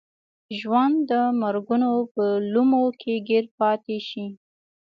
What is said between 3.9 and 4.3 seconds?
شي.